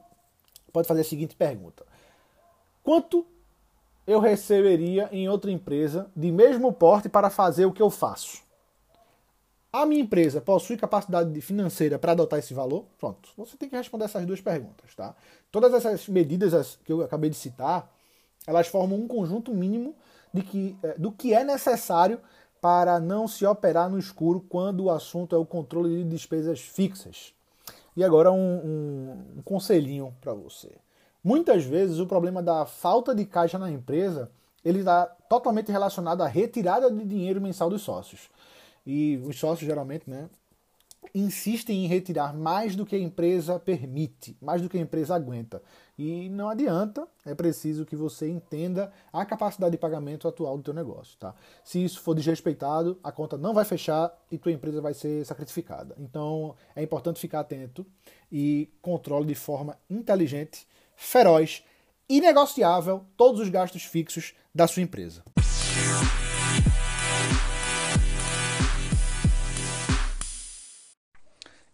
pode 0.74 0.86
fazer 0.86 1.02
a 1.02 1.06
seguinte 1.06 1.34
pergunta: 1.34 1.86
Quanto 2.84 3.26
eu 4.06 4.20
receberia 4.20 5.08
em 5.14 5.30
outra 5.30 5.50
empresa 5.50 6.12
de 6.14 6.30
mesmo 6.30 6.74
porte 6.74 7.08
para 7.08 7.30
fazer 7.30 7.66
o 7.66 7.72
que 7.72 7.82
eu 7.82 7.90
faço? 7.90 8.44
A 9.76 9.88
minha 9.88 10.02
empresa 10.02 10.40
possui 10.40 10.78
capacidade 10.78 11.42
financeira 11.42 11.98
para 11.98 12.12
adotar 12.12 12.38
esse 12.38 12.54
valor? 12.54 12.86
Pronto. 13.00 13.30
Você 13.36 13.58
tem 13.58 13.68
que 13.68 13.76
responder 13.76 14.06
essas 14.06 14.24
duas 14.24 14.40
perguntas, 14.40 14.94
tá? 14.96 15.16
Todas 15.52 15.74
essas 15.74 16.08
medidas 16.08 16.78
que 16.86 16.94
eu 16.94 17.02
acabei 17.02 17.28
de 17.28 17.36
citar, 17.36 17.92
elas 18.46 18.68
formam 18.68 19.00
um 19.00 19.08
conjunto 19.08 19.52
mínimo 19.52 19.96
de 20.32 20.44
que, 20.44 20.78
é, 20.84 20.94
do 20.96 21.12
que 21.12 21.34
é 21.34 21.44
necessário 21.44 22.20
para 22.62 23.00
não 23.00 23.28
se 23.28 23.48
operar 23.48 23.90
no 23.90 23.98
escuro 23.98 24.46
quando 24.48 24.82
o 24.84 24.92
assunto 24.92 25.36
é 25.36 25.40
o 25.40 25.46
controle 25.46 26.04
de 26.04 26.10
despesas 26.12 26.60
fixas. 26.60 27.34
E 27.98 28.04
agora 28.04 28.32
um, 28.32 28.38
um, 28.38 29.38
um 29.38 29.42
conselhinho 29.42 30.16
para 30.22 30.36
você. 30.36 30.70
Muitas 31.24 31.64
vezes 31.64 31.98
o 31.98 32.06
problema 32.06 32.44
da 32.44 32.68
falta 32.68 33.16
de 33.16 33.26
caixa 33.26 33.58
na 33.58 33.72
empresa 33.72 34.30
ele 34.64 34.80
está 34.80 35.08
totalmente 35.28 35.72
relacionado 35.72 36.22
à 36.22 36.28
retirada 36.28 36.92
de 36.92 37.04
dinheiro 37.06 37.42
mensal 37.42 37.72
dos 37.72 37.82
sócios. 37.82 38.30
E 38.86 39.18
os 39.24 39.40
sócios 39.40 39.68
geralmente, 39.68 40.10
né, 40.10 40.30
insistem 41.14 41.86
em 41.86 41.88
retirar 41.88 42.34
mais 42.34 42.76
do 42.76 42.86
que 42.86 42.96
a 42.96 43.00
empresa 43.00 43.60
permite, 43.60 44.38
mais 44.42 44.62
do 44.62 44.70
que 44.70 44.78
a 44.78 44.82
empresa 44.82 45.16
aguenta. 45.16 45.62
E 45.98 46.30
não 46.30 46.50
adianta, 46.50 47.08
é 47.26 47.36
preciso 47.36 47.86
que 47.86 47.96
você 47.96 48.28
entenda 48.30 48.92
a 49.12 49.24
capacidade 49.26 49.72
de 49.72 49.78
pagamento 49.78 50.28
atual 50.28 50.58
do 50.58 50.64
teu 50.64 50.74
negócio, 50.74 51.18
tá? 51.18 51.36
Se 51.64 51.84
isso 51.84 52.02
for 52.02 52.16
desrespeitado, 52.16 53.00
a 53.04 53.12
conta 53.12 53.38
não 53.38 53.54
vai 53.54 53.66
fechar 53.66 54.12
e 54.32 54.38
tua 54.38 54.52
empresa 54.52 54.82
vai 54.82 54.94
ser 54.94 55.26
sacrificada. 55.26 55.96
Então, 56.00 56.56
é 56.76 56.82
importante 56.82 57.20
ficar 57.20 57.42
atento 57.42 57.86
e 58.32 58.72
controle 58.82 59.28
de 59.28 59.36
forma 59.36 59.78
inteligente, 59.90 60.68
feroz 60.96 61.64
e 62.10 62.20
negociável 62.20 63.06
todos 63.16 63.42
os 63.42 63.50
gastos 63.50 63.84
fixos 63.84 64.34
da 64.54 64.68
sua 64.68 64.82
empresa. 64.82 65.24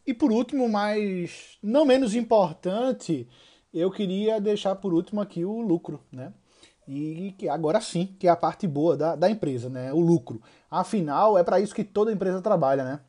E 0.10 0.14
por 0.16 0.32
último, 0.32 0.68
mas 0.68 1.60
não 1.62 1.86
menos 1.86 2.16
importante, 2.16 3.28
eu 3.72 3.92
queria 3.92 4.42
deixar 4.42 4.74
por 4.74 4.92
último 4.92 5.22
aqui 5.22 5.46
o 5.46 5.62
lucro, 5.62 6.04
né? 6.12 6.34
E 6.88 7.36
que 7.38 7.48
agora 7.48 7.80
sim, 7.80 8.16
que 8.18 8.26
é 8.26 8.32
a 8.32 8.36
parte 8.36 8.66
boa 8.66 8.98
da, 8.98 9.16
da 9.16 9.30
empresa, 9.30 9.70
né? 9.70 9.94
O 9.94 10.00
lucro. 10.00 10.42
Afinal, 10.72 11.38
é 11.38 11.44
para 11.44 11.60
isso 11.60 11.76
que 11.76 11.84
toda 11.84 12.12
empresa 12.12 12.42
trabalha, 12.42 12.84
né? 12.84 13.02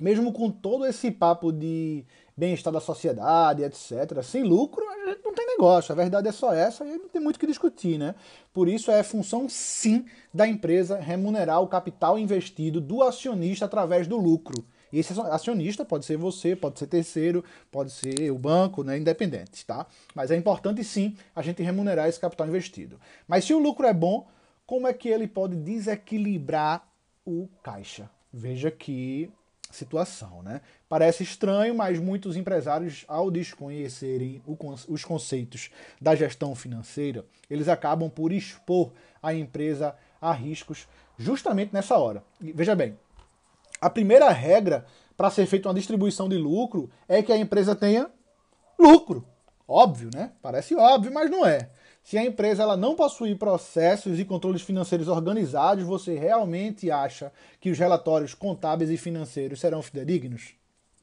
Mesmo 0.00 0.32
com 0.32 0.50
todo 0.50 0.86
esse 0.86 1.10
papo 1.10 1.52
de 1.52 2.02
bem-estar 2.34 2.72
da 2.72 2.80
sociedade, 2.80 3.62
etc., 3.62 4.22
sem 4.22 4.42
lucro, 4.42 4.88
a 4.88 5.10
gente 5.10 5.22
não 5.22 5.34
tem 5.34 5.46
negócio. 5.46 5.92
A 5.92 5.96
verdade 5.96 6.28
é 6.28 6.32
só 6.32 6.50
essa 6.50 6.82
e 6.82 6.96
não 6.96 7.10
tem 7.10 7.20
muito 7.20 7.36
o 7.36 7.38
que 7.38 7.46
discutir, 7.46 7.98
né? 7.98 8.14
Por 8.54 8.70
isso 8.70 8.90
é 8.90 9.02
função, 9.02 9.50
sim, 9.50 10.06
da 10.32 10.48
empresa 10.48 10.96
remunerar 10.96 11.60
o 11.60 11.68
capital 11.68 12.18
investido 12.18 12.80
do 12.80 13.02
acionista 13.02 13.66
através 13.66 14.08
do 14.08 14.16
lucro. 14.16 14.64
E 14.96 15.00
esse 15.00 15.12
acionista 15.20 15.84
pode 15.84 16.06
ser 16.06 16.16
você, 16.16 16.56
pode 16.56 16.78
ser 16.78 16.86
terceiro, 16.86 17.44
pode 17.70 17.90
ser 17.90 18.30
o 18.30 18.38
banco, 18.38 18.82
né, 18.82 18.96
independente, 18.96 19.66
tá? 19.66 19.86
Mas 20.14 20.30
é 20.30 20.36
importante 20.36 20.82
sim 20.82 21.14
a 21.34 21.42
gente 21.42 21.62
remunerar 21.62 22.08
esse 22.08 22.18
capital 22.18 22.48
investido. 22.48 22.98
Mas 23.28 23.44
se 23.44 23.52
o 23.52 23.58
lucro 23.58 23.86
é 23.86 23.92
bom, 23.92 24.26
como 24.64 24.88
é 24.88 24.94
que 24.94 25.10
ele 25.10 25.28
pode 25.28 25.54
desequilibrar 25.54 26.88
o 27.26 27.46
caixa? 27.62 28.08
Veja 28.32 28.70
que 28.70 29.30
situação, 29.70 30.42
né? 30.42 30.62
Parece 30.88 31.22
estranho, 31.22 31.74
mas 31.74 31.98
muitos 31.98 32.34
empresários, 32.34 33.04
ao 33.06 33.30
desconhecerem 33.30 34.40
os 34.88 35.04
conceitos 35.04 35.68
da 36.00 36.14
gestão 36.14 36.54
financeira, 36.54 37.22
eles 37.50 37.68
acabam 37.68 38.08
por 38.08 38.32
expor 38.32 38.92
a 39.22 39.34
empresa 39.34 39.94
a 40.22 40.32
riscos 40.32 40.88
justamente 41.18 41.74
nessa 41.74 41.98
hora. 41.98 42.24
veja 42.40 42.74
bem, 42.74 42.96
a 43.86 43.90
primeira 43.90 44.28
regra 44.30 44.84
para 45.16 45.30
ser 45.30 45.46
feita 45.46 45.68
uma 45.68 45.74
distribuição 45.74 46.28
de 46.28 46.36
lucro 46.36 46.90
é 47.08 47.22
que 47.22 47.32
a 47.32 47.36
empresa 47.36 47.72
tenha 47.72 48.10
lucro. 48.76 49.24
Óbvio, 49.68 50.10
né? 50.12 50.32
Parece 50.42 50.74
óbvio, 50.74 51.14
mas 51.14 51.30
não 51.30 51.46
é. 51.46 51.70
Se 52.02 52.18
a 52.18 52.24
empresa 52.24 52.64
ela 52.64 52.76
não 52.76 52.96
possuir 52.96 53.38
processos 53.38 54.18
e 54.18 54.24
controles 54.24 54.62
financeiros 54.62 55.06
organizados, 55.06 55.84
você 55.84 56.18
realmente 56.18 56.90
acha 56.90 57.32
que 57.60 57.70
os 57.70 57.78
relatórios 57.78 58.34
contábeis 58.34 58.90
e 58.90 58.96
financeiros 58.96 59.60
serão 59.60 59.80
fidedignos? 59.82 60.54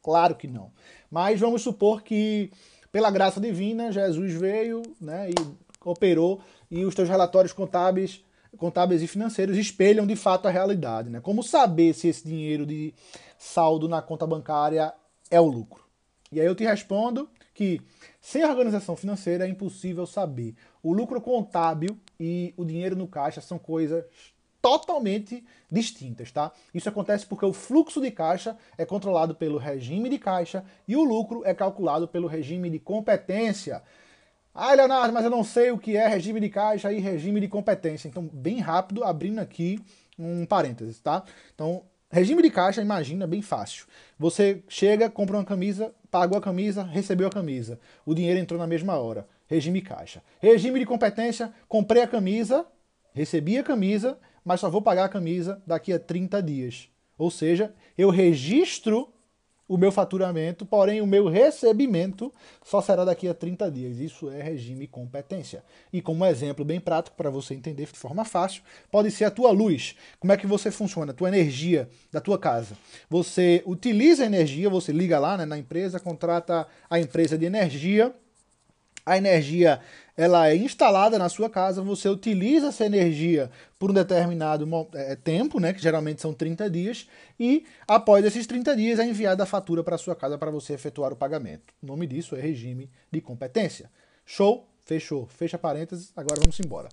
Claro 0.02 0.36
que 0.36 0.48
não. 0.48 0.70
Mas 1.10 1.40
vamos 1.40 1.62
supor 1.62 2.04
que, 2.04 2.52
pela 2.92 3.10
graça 3.10 3.40
divina, 3.40 3.94
Jesus 3.94 4.34
veio 4.34 4.82
né, 5.00 5.30
e 5.30 5.34
operou 5.86 6.42
e 6.70 6.84
os 6.84 6.94
teus 6.94 7.08
relatórios 7.08 7.54
contábeis 7.54 8.26
contábeis 8.58 9.02
e 9.02 9.08
financeiros 9.08 9.58
espelham 9.58 10.06
de 10.06 10.16
fato 10.16 10.48
a 10.48 10.52
realidade. 10.52 11.10
Né? 11.10 11.20
Como 11.20 11.44
saber 11.44 11.94
se 11.94 12.08
esse 12.08 12.26
dinheiro 12.26 12.66
de 12.66 12.94
saldo 13.38 13.88
na 13.88 14.02
conta 14.02 14.26
bancária 14.26 14.94
é 15.30 15.40
o 15.40 15.46
lucro? 15.46 15.84
E 16.32 16.40
aí 16.40 16.46
eu 16.46 16.56
te 16.56 16.64
respondo 16.64 17.30
que 17.54 17.80
sem 18.20 18.44
organização 18.44 18.96
financeira 18.96 19.46
é 19.46 19.50
impossível 19.50 20.06
saber. 20.06 20.56
O 20.82 20.92
lucro 20.94 21.22
contábil 21.22 21.98
e 22.20 22.54
o 22.58 22.66
dinheiro 22.66 22.96
no 22.96 23.08
caixa 23.08 23.42
são 23.42 23.60
coisas 23.60 24.04
totalmente 24.64 25.44
distintas, 25.70 26.32
tá? 26.32 26.52
Isso 26.74 26.88
acontece 26.88 27.26
porque 27.26 27.46
o 27.46 27.52
fluxo 27.52 28.00
de 28.00 28.10
caixa 28.10 28.58
é 28.78 28.86
controlado 28.86 29.36
pelo 29.36 29.58
regime 29.58 30.08
de 30.08 30.18
caixa 30.18 30.64
e 30.88 30.96
o 30.96 31.04
lucro 31.04 31.44
é 31.46 31.54
calculado 31.54 32.08
pelo 32.08 32.28
regime 32.28 32.70
de 32.70 32.80
competência. 32.80 33.84
Ah, 34.56 34.76
Leonardo, 34.76 35.12
mas 35.12 35.24
eu 35.24 35.32
não 35.32 35.44
sei 35.44 35.72
o 35.72 35.80
que 35.80 35.98
é 35.98 36.08
regime 36.08 36.40
de 36.40 36.48
caixa 36.48 36.94
e 36.94 37.00
regime 37.00 37.40
de 37.40 37.48
competência. 37.48 38.08
Então, 38.08 38.30
bem 38.32 38.60
rápido, 38.60 39.04
abrindo 39.04 39.40
aqui 39.40 39.80
um 40.18 40.46
parênteses, 40.46 41.00
tá? 41.00 41.24
Então, 41.56 41.82
regime 42.12 42.40
de 42.44 42.52
caixa, 42.52 42.80
imagina, 42.80 43.26
bem 43.26 43.42
fácil. 43.42 43.88
Você 44.20 44.64
chega, 44.68 45.10
compra 45.10 45.38
uma 45.38 45.44
camisa, 45.44 45.92
pagou 46.12 46.38
a 46.38 46.42
camisa, 46.42 46.84
recebeu 46.84 47.28
a 47.28 47.32
camisa. 47.32 47.80
O 48.06 48.14
dinheiro 48.14 48.40
entrou 48.40 48.60
na 48.60 48.68
mesma 48.68 48.96
hora. 48.96 49.28
Regime 49.48 49.82
caixa. 49.82 50.22
Regime 50.40 50.80
de 50.80 50.86
competência, 50.86 51.52
comprei 51.68 52.04
a 52.04 52.08
camisa, 52.08 52.64
recebi 53.12 53.58
a 53.58 53.64
camisa, 53.64 54.20
mas 54.46 54.60
só 54.60 54.70
vou 54.70 54.84
pagar 54.84 55.06
a 55.06 55.10
camisa 55.10 55.64
daqui 55.66 55.92
a 55.92 55.98
30 55.98 56.44
dias. 56.44 56.90
Ou 57.18 57.32
seja, 57.32 57.74
eu 57.98 58.12
registro 58.12 59.12
o 59.68 59.78
meu 59.78 59.92
faturamento, 59.92 60.66
porém 60.66 61.02
o 61.02 61.08
meu 61.08 61.28
recebimento 61.28 62.34
só 62.64 62.82
será 62.82 63.06
daqui 63.06 63.28
a 63.28 63.34
30 63.34 63.72
dias. 63.72 64.00
Isso 64.00 64.30
é 64.30 64.42
regime 64.42 64.88
competência. 64.88 65.64
E 65.92 66.02
como 66.02 66.26
exemplo 66.26 66.66
bem 66.66 66.80
prático 66.80 67.16
para 67.16 67.30
você 67.30 67.54
entender 67.54 67.86
de 67.86 67.98
forma 67.98 68.26
fácil, 68.26 68.62
pode 68.92 69.10
ser 69.10 69.26
a 69.26 69.32
tua 69.32 69.52
luz. 69.52 69.96
Como 70.20 70.34
é 70.34 70.38
que 70.38 70.46
você 70.46 70.70
funciona? 70.70 71.12
A 71.12 71.16
tua 71.16 71.30
energia 71.30 71.90
da 72.12 72.20
tua 72.20 72.38
casa. 72.38 72.78
Você 73.10 73.64
utiliza 73.66 74.24
a 74.24 74.26
energia, 74.26 74.70
você 74.70 74.92
liga 74.92 75.18
lá 75.18 75.38
né, 75.38 75.46
na 75.46 75.58
empresa, 75.58 76.00
contrata 76.00 76.68
a 76.90 77.00
empresa 77.00 77.38
de 77.38 77.46
energia 77.46 78.14
a 79.06 79.18
energia 79.18 79.82
ela 80.16 80.48
é 80.50 80.56
instalada 80.56 81.18
na 81.18 81.28
sua 81.28 81.50
casa, 81.50 81.82
você 81.82 82.08
utiliza 82.08 82.68
essa 82.68 82.86
energia 82.86 83.50
por 83.80 83.90
um 83.90 83.94
determinado 83.94 84.68
é, 84.94 85.16
tempo, 85.16 85.60
né, 85.60 85.74
que 85.74 85.82
geralmente 85.82 86.22
são 86.22 86.34
30 86.34 86.70
dias, 86.70 87.08
e 87.40 87.66
após 87.88 88.24
esses 88.24 88.46
30 88.46 88.76
dias 88.76 89.00
é 89.00 89.06
enviada 89.06 89.44
a 89.44 89.48
fatura 89.48 89.84
para 89.84 89.98
sua 89.98 90.16
casa 90.16 90.38
para 90.38 90.52
você 90.52 90.74
efetuar 90.74 91.12
o 91.12 91.16
pagamento. 91.16 91.74
O 91.82 91.88
nome 91.88 92.06
disso 92.06 92.36
é 92.36 92.42
regime 92.42 92.90
de 93.12 93.22
competência. 93.22 93.90
Show? 94.26 94.68
Fechou. 94.86 95.28
Fecha 95.28 95.58
parênteses, 95.58 96.12
agora 96.16 96.40
vamos 96.40 96.60
embora. 96.60 96.90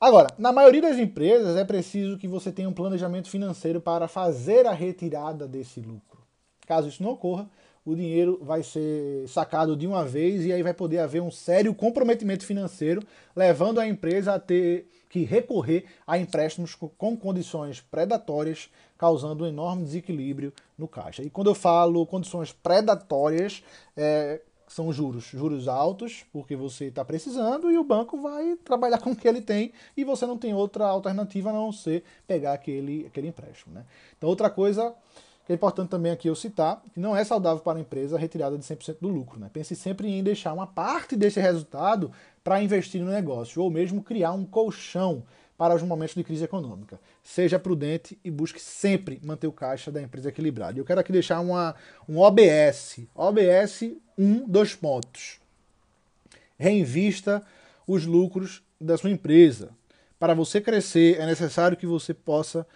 Agora, 0.00 0.28
na 0.38 0.50
maioria 0.50 0.80
das 0.80 0.98
empresas 0.98 1.56
é 1.56 1.64
preciso 1.64 2.16
que 2.16 2.26
você 2.26 2.50
tenha 2.50 2.68
um 2.68 2.72
planejamento 2.72 3.28
financeiro 3.28 3.82
para 3.82 4.08
fazer 4.08 4.66
a 4.66 4.72
retirada 4.72 5.46
desse 5.46 5.78
lucro. 5.80 6.22
Caso 6.66 6.88
isso 6.88 7.02
não 7.02 7.10
ocorra, 7.10 7.50
o 7.84 7.94
dinheiro 7.94 8.38
vai 8.42 8.62
ser 8.62 9.26
sacado 9.28 9.76
de 9.76 9.86
uma 9.86 10.04
vez 10.04 10.44
e 10.44 10.52
aí 10.52 10.62
vai 10.62 10.74
poder 10.74 10.98
haver 10.98 11.22
um 11.22 11.30
sério 11.30 11.74
comprometimento 11.74 12.44
financeiro, 12.44 13.02
levando 13.34 13.80
a 13.80 13.86
empresa 13.86 14.34
a 14.34 14.38
ter 14.38 14.88
que 15.08 15.24
recorrer 15.24 15.86
a 16.06 16.18
empréstimos 16.18 16.74
com 16.74 17.16
condições 17.16 17.80
predatórias, 17.80 18.70
causando 18.96 19.44
um 19.44 19.46
enorme 19.46 19.82
desequilíbrio 19.82 20.52
no 20.78 20.86
caixa. 20.86 21.22
E 21.22 21.30
quando 21.30 21.50
eu 21.50 21.54
falo 21.54 22.06
condições 22.06 22.52
predatórias, 22.52 23.62
é, 23.96 24.40
são 24.68 24.92
juros, 24.92 25.24
juros 25.24 25.66
altos, 25.66 26.24
porque 26.32 26.54
você 26.54 26.86
está 26.86 27.04
precisando 27.04 27.72
e 27.72 27.76
o 27.76 27.82
banco 27.82 28.20
vai 28.20 28.56
trabalhar 28.64 28.98
com 29.02 29.10
o 29.10 29.16
que 29.16 29.26
ele 29.26 29.40
tem 29.40 29.72
e 29.96 30.04
você 30.04 30.24
não 30.24 30.38
tem 30.38 30.54
outra 30.54 30.86
alternativa 30.86 31.50
a 31.50 31.52
não 31.52 31.72
ser 31.72 32.04
pegar 32.26 32.52
aquele, 32.52 33.04
aquele 33.06 33.26
empréstimo. 33.26 33.74
Né? 33.74 33.84
Então, 34.16 34.28
outra 34.28 34.48
coisa 34.48 34.94
é 35.48 35.54
importante 35.54 35.88
também 35.88 36.12
aqui 36.12 36.28
eu 36.28 36.34
citar 36.34 36.82
que 36.92 37.00
não 37.00 37.16
é 37.16 37.24
saudável 37.24 37.62
para 37.62 37.78
a 37.78 37.80
empresa 37.80 38.16
a 38.16 38.18
retirada 38.18 38.56
de 38.56 38.64
100% 38.64 38.98
do 39.00 39.08
lucro. 39.08 39.40
Né? 39.40 39.50
Pense 39.52 39.74
sempre 39.74 40.08
em 40.08 40.22
deixar 40.22 40.52
uma 40.52 40.66
parte 40.66 41.16
desse 41.16 41.40
resultado 41.40 42.12
para 42.44 42.62
investir 42.62 43.02
no 43.02 43.10
negócio, 43.10 43.60
ou 43.60 43.70
mesmo 43.70 44.02
criar 44.02 44.32
um 44.32 44.44
colchão 44.44 45.24
para 45.58 45.74
os 45.74 45.82
momentos 45.82 46.14
de 46.14 46.24
crise 46.24 46.44
econômica. 46.44 46.98
Seja 47.22 47.58
prudente 47.58 48.18
e 48.24 48.30
busque 48.30 48.60
sempre 48.60 49.20
manter 49.22 49.46
o 49.46 49.52
caixa 49.52 49.90
da 49.90 50.00
empresa 50.00 50.28
equilibrado. 50.30 50.78
Eu 50.78 50.84
quero 50.84 51.00
aqui 51.00 51.12
deixar 51.12 51.40
uma, 51.40 51.74
um 52.08 52.18
OBS. 52.18 53.00
OBS 53.14 53.92
1, 54.16 54.48
dois 54.48 54.74
pontos. 54.74 55.38
Reinvista 56.58 57.42
os 57.86 58.06
lucros 58.06 58.62
da 58.80 58.96
sua 58.96 59.10
empresa. 59.10 59.70
Para 60.18 60.32
você 60.32 60.60
crescer, 60.60 61.18
é 61.20 61.26
necessário 61.26 61.76
que 61.76 61.86
você 61.86 62.14
possa 62.14 62.66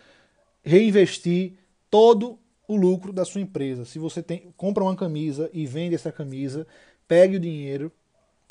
reinvestir 0.62 1.52
todo 1.88 2.38
o 2.66 2.76
lucro 2.76 3.12
da 3.12 3.24
sua 3.24 3.40
empresa. 3.40 3.84
Se 3.84 3.98
você 3.98 4.22
tem, 4.22 4.52
compra 4.56 4.84
uma 4.84 4.96
camisa 4.96 5.50
e 5.52 5.66
vende 5.66 5.94
essa 5.94 6.10
camisa, 6.10 6.66
pegue 7.06 7.36
o 7.36 7.40
dinheiro 7.40 7.92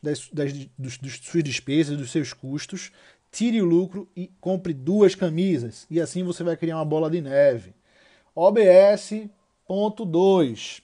das, 0.01 0.29
das, 0.31 0.53
dos, 0.77 0.99
suas 1.21 1.43
despesas, 1.43 1.97
dos 1.97 2.11
seus 2.11 2.33
custos, 2.33 2.91
tire 3.31 3.61
o 3.61 3.65
lucro 3.65 4.07
e 4.15 4.29
compre 4.39 4.73
duas 4.73 5.15
camisas. 5.15 5.87
E 5.89 5.99
assim 5.99 6.23
você 6.23 6.43
vai 6.43 6.57
criar 6.57 6.77
uma 6.77 6.85
bola 6.85 7.09
de 7.09 7.21
neve. 7.21 7.73
OBS 8.35 9.27
ponto 9.65 10.05
2. 10.05 10.81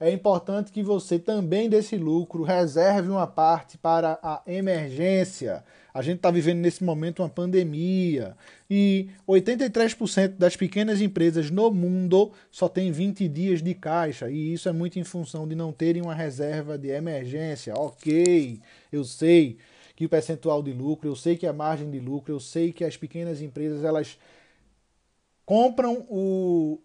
É 0.00 0.12
importante 0.12 0.70
que 0.70 0.82
você 0.82 1.18
também 1.18 1.68
desse 1.68 1.96
lucro 1.96 2.44
reserve 2.44 3.08
uma 3.08 3.26
parte 3.26 3.76
para 3.76 4.18
a 4.22 4.40
emergência. 4.46 5.64
A 5.98 6.02
gente 6.02 6.18
está 6.18 6.30
vivendo 6.30 6.58
nesse 6.58 6.84
momento 6.84 7.24
uma 7.24 7.28
pandemia 7.28 8.36
e 8.70 9.08
83% 9.28 10.36
das 10.38 10.54
pequenas 10.54 11.00
empresas 11.00 11.50
no 11.50 11.72
mundo 11.72 12.30
só 12.52 12.68
tem 12.68 12.92
20 12.92 13.26
dias 13.26 13.60
de 13.60 13.74
caixa 13.74 14.30
e 14.30 14.52
isso 14.52 14.68
é 14.68 14.72
muito 14.72 14.96
em 15.00 15.02
função 15.02 15.48
de 15.48 15.56
não 15.56 15.72
terem 15.72 16.00
uma 16.00 16.14
reserva 16.14 16.78
de 16.78 16.86
emergência. 16.86 17.74
Ok, 17.74 18.60
eu 18.92 19.02
sei 19.02 19.58
que 19.96 20.06
o 20.06 20.08
percentual 20.08 20.62
de 20.62 20.72
lucro, 20.72 21.08
eu 21.08 21.16
sei 21.16 21.36
que 21.36 21.48
a 21.48 21.52
margem 21.52 21.90
de 21.90 21.98
lucro, 21.98 22.32
eu 22.32 22.38
sei 22.38 22.72
que 22.72 22.84
as 22.84 22.96
pequenas 22.96 23.42
empresas 23.42 23.82
elas 23.82 24.16
compram 25.44 26.06
o, 26.08 26.78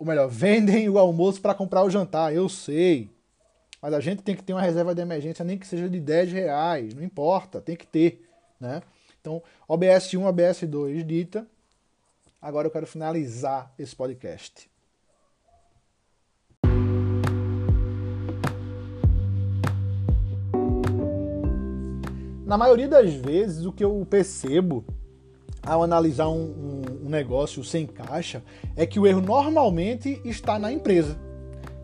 melhor, 0.00 0.26
vendem 0.32 0.88
o 0.88 0.98
almoço 0.98 1.38
para 1.42 1.52
comprar 1.52 1.84
o 1.84 1.90
jantar, 1.90 2.34
eu 2.34 2.48
sei. 2.48 3.10
Mas 3.86 3.94
a 3.94 4.00
gente 4.00 4.20
tem 4.20 4.34
que 4.34 4.42
ter 4.42 4.52
uma 4.52 4.60
reserva 4.60 4.92
de 4.92 5.00
emergência, 5.00 5.44
nem 5.44 5.56
que 5.56 5.64
seja 5.64 5.88
de 5.88 6.00
10 6.00 6.32
reais, 6.32 6.92
não 6.92 7.04
importa, 7.04 7.60
tem 7.60 7.76
que 7.76 7.86
ter. 7.86 8.28
Né? 8.58 8.82
Então, 9.20 9.40
OBS 9.68 10.12
1, 10.12 10.26
OBS 10.26 10.64
2 10.64 11.06
dita. 11.06 11.46
Agora 12.42 12.66
eu 12.66 12.70
quero 12.72 12.84
finalizar 12.84 13.72
esse 13.78 13.94
podcast. 13.94 14.68
Na 22.44 22.58
maioria 22.58 22.88
das 22.88 23.14
vezes, 23.14 23.64
o 23.66 23.72
que 23.72 23.84
eu 23.84 24.04
percebo 24.10 24.84
ao 25.62 25.84
analisar 25.84 26.28
um, 26.28 26.42
um, 26.42 27.06
um 27.06 27.08
negócio 27.08 27.62
sem 27.62 27.86
caixa 27.86 28.42
é 28.74 28.84
que 28.84 28.98
o 28.98 29.06
erro 29.06 29.20
normalmente 29.20 30.20
está 30.24 30.58
na 30.58 30.72
empresa. 30.72 31.25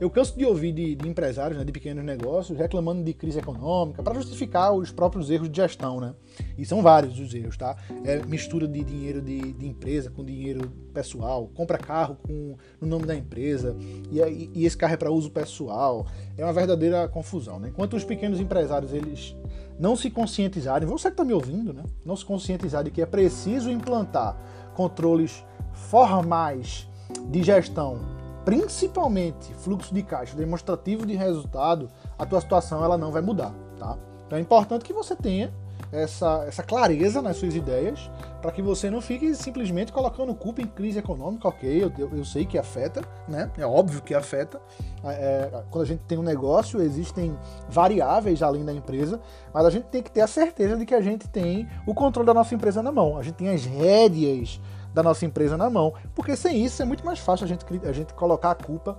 Eu 0.03 0.11
canso 0.11 0.37
de 0.37 0.45
ouvir 0.45 0.73
de, 0.73 0.97
de 0.97 1.09
empresários, 1.09 1.57
né, 1.57 1.65
de 1.65 1.71
pequenos 1.71 2.05
negócios, 2.05 2.59
reclamando 2.59 3.05
de 3.05 3.15
crise 3.15 3.39
econômica 3.39 4.03
para 4.03 4.15
justificar 4.15 4.75
os 4.75 4.91
próprios 4.91 5.31
erros 5.31 5.49
de 5.49 5.55
gestão, 5.55 6.01
né? 6.01 6.13
E 6.59 6.67
são 6.67 6.83
vários 6.83 7.21
os 7.21 7.33
erros, 7.33 7.57
tá? 7.57 7.77
É 8.05 8.17
mistura 8.27 8.67
de 8.67 8.83
dinheiro 8.83 9.23
de, 9.23 9.53
de 9.53 9.65
empresa 9.65 10.11
com 10.11 10.25
dinheiro 10.25 10.69
pessoal, 10.93 11.49
compra 11.55 11.79
carro 11.79 12.17
com 12.21 12.57
no 12.81 12.89
nome 12.89 13.07
da 13.07 13.15
empresa 13.15 13.77
e, 14.11 14.51
e 14.53 14.67
esse 14.67 14.77
carro 14.77 14.95
é 14.95 14.97
para 14.97 15.13
uso 15.13 15.31
pessoal. 15.31 16.05
É 16.37 16.43
uma 16.43 16.53
verdadeira 16.53 17.07
confusão, 17.07 17.61
né? 17.61 17.69
Enquanto 17.69 17.95
os 17.95 18.03
pequenos 18.03 18.41
empresários 18.41 18.93
eles 18.93 19.37
não 19.79 19.95
se 19.95 20.11
conscientizarem, 20.11 20.85
você 20.85 21.11
que 21.11 21.15
está 21.15 21.25
me 21.25 21.33
ouvindo, 21.33 21.73
né? 21.73 21.85
Não 22.05 22.17
se 22.17 22.25
conscientizar 22.25 22.83
de 22.83 22.91
que 22.91 23.03
é 23.03 23.07
preciso 23.07 23.71
implantar 23.71 24.37
controles 24.75 25.45
formais 25.73 26.89
de 27.31 27.41
gestão 27.41 28.21
principalmente 28.45 29.55
fluxo 29.55 29.95
de 29.95 30.03
caixa 30.03 30.37
demonstrativo 30.37 31.07
de 31.07 31.15
resultado, 31.15 31.89
a 32.19 32.27
tua 32.27 32.41
situação 32.41 32.85
ela 32.85 32.99
não 32.99 33.13
vai 33.13 33.23
mudar, 33.23 33.55
tá? 33.79 33.97
Então 34.27 34.39
é 34.39 34.41
importante 34.41 34.85
que 34.85 34.93
você 34.93 35.15
tenha 35.15 35.53
essa, 35.93 36.45
essa 36.49 36.63
clareza 36.63 37.21
nas 37.21 37.37
suas 37.37 37.55
ideias 37.55 38.11
para 38.41 38.51
que 38.51 38.63
você 38.63 38.91
não 38.91 39.01
fique 39.01 39.35
simplesmente 39.35 39.93
colocando 39.93 40.35
culpa 40.35 40.63
em 40.63 40.67
crise 40.67 40.99
econômica, 40.99 41.47
ok, 41.47 41.85
eu, 41.85 42.09
eu, 42.11 42.25
sei 42.25 42.47
que 42.47 42.59
afeta, 42.59 43.03
né? 43.29 43.51
É 43.59 43.67
óbvio 43.67 44.01
que 44.01 44.15
afeta. 44.15 44.61
É, 45.05 45.11
é, 45.11 45.63
quando 45.71 45.85
a 45.85 45.87
gente 45.87 46.01
tem 46.01 46.19
um 46.19 46.23
negócio, 46.23 46.81
existem 46.81 47.37
variáveis 47.69 48.43
além 48.43 48.65
da 48.65 48.73
empresa, 48.73 49.21
mas 49.53 49.67
a 49.67 49.71
gente 49.71 49.85
tem 49.85 50.03
que 50.03 50.11
ter 50.11 50.23
a 50.23 50.27
certeza 50.27 50.77
de 50.77 50.87
que 50.87 50.95
a 50.95 51.01
gente 51.01 51.29
tem 51.29 51.69
o 51.87 51.95
controle 51.95 52.27
da 52.27 52.35
nossa 52.35 52.55
empresa 52.55 52.83
na 52.83 52.91
mão. 52.91 53.19
A 53.19 53.23
gente 53.23 53.35
tem 53.35 53.51
as 53.51 53.65
rédeas 53.65 54.61
da 54.95 55.03
nossa 55.03 55.25
empresa 55.25 55.57
na 55.57 55.69
mão. 55.69 55.95
Porque 56.15 56.37
sem 56.37 56.65
isso 56.65 56.83
é 56.83 56.85
muito 56.85 57.05
mais 57.05 57.19
fácil 57.19 57.45
a 57.45 57.49
gente, 57.49 57.65
a 57.85 57.93
gente 57.93 58.15
colocar 58.15 58.51
a 58.51 58.55
culpa 58.55 58.99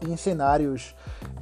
em 0.00 0.16
cenários 0.16 0.94